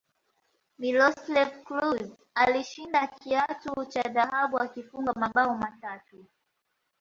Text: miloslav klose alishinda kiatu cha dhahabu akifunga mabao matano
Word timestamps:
miloslav 0.79 1.51
klose 1.65 2.11
alishinda 2.35 3.07
kiatu 3.07 3.85
cha 3.85 4.01
dhahabu 4.01 4.57
akifunga 4.59 5.13
mabao 5.13 5.57
matano 5.57 6.25